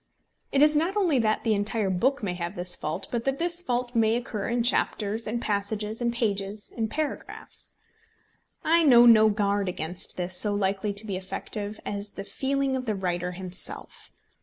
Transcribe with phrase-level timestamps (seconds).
[0.51, 3.61] It is not only that the entire book may have this fault, but that this
[3.61, 7.73] fault may occur in chapters, in passages, in pages, in paragraphs.
[8.63, 12.87] I know no guard against this so likely to be effective as the feeling of
[12.87, 14.09] the writer himself.